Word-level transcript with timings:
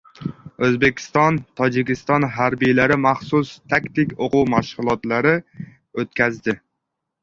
O‘zbekiston— 0.67 1.37
Tojikiston 1.61 2.27
harbiylari 2.39 2.99
maxsus 3.05 3.55
taktik 3.77 4.19
o‘quv 4.29 4.53
mashg‘ulotlari 4.57 5.39
o‘tkazdi 5.71 6.63